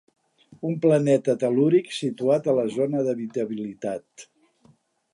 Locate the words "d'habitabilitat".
3.09-4.29